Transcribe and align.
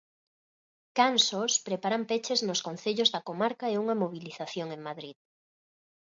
Cansos, 0.97 1.51
preparan 1.67 2.03
peches 2.09 2.39
nos 2.47 2.63
concellos 2.67 3.11
da 3.13 3.21
comarca 3.29 3.65
e 3.69 3.75
unha 3.83 3.99
mobilización 4.01 4.67
en 4.75 4.81
Madrid. 4.87 5.17